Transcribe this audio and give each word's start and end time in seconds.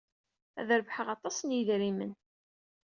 Ad 0.59 0.65
d-rebḥeɣ 0.67 1.07
aṭas 1.15 1.37
n 1.41 1.49
yidrimen. 1.55 2.11